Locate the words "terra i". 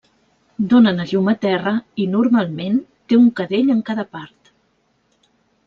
1.43-2.07